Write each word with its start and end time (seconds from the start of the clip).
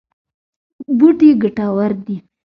بوټي 0.97 1.29
ګټور 1.41 1.91
دي. 2.05 2.15